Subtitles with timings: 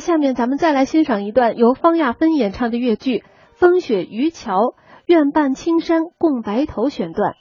[0.00, 3.18] 下面咱们再来欣赏一段由方亚芬演唱的越剧
[3.54, 4.52] 《风雪渔樵》，
[5.06, 7.34] 愿伴青山共白头选段。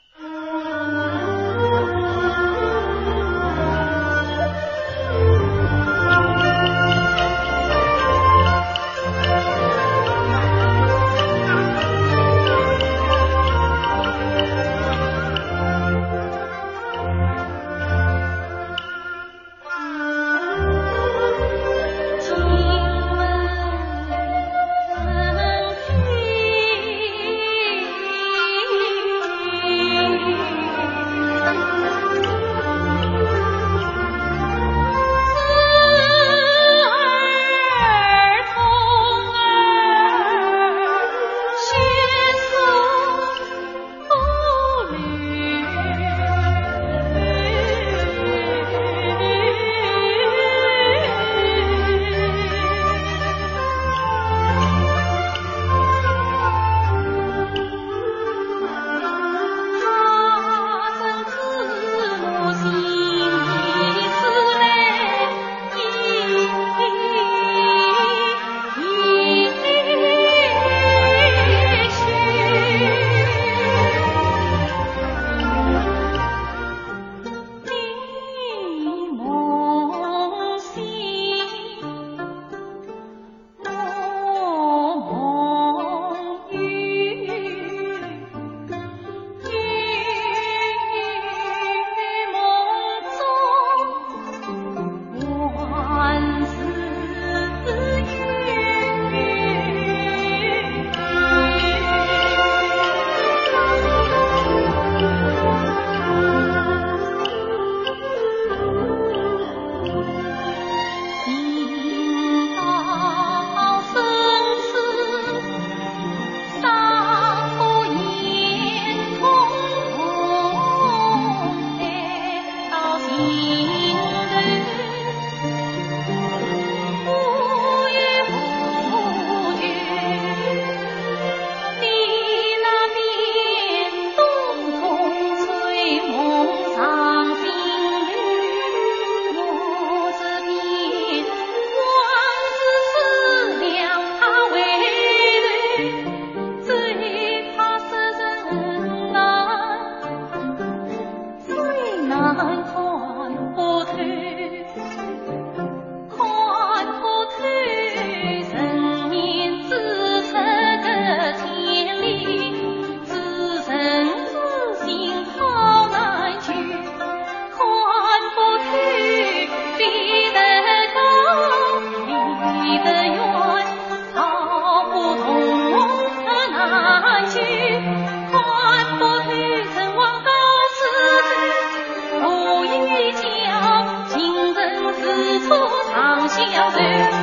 [186.72, 187.17] building.